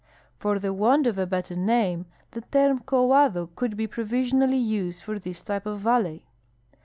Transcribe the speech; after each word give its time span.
For 0.39 0.57
the 0.57 0.69
Avant 0.71 1.05
of 1.05 1.19
a 1.19 1.27
better 1.27 1.55
name, 1.55 2.07
the 2.31 2.41
term 2.41 2.79
quohado 2.79 3.51
could 3.55 3.77
be 3.77 3.85
provisional!}'' 3.85 4.49
used 4.55 5.03
for 5.03 5.19
this 5.19 5.43
type 5.43 5.67
of 5.67 5.81
valley. 5.81 6.25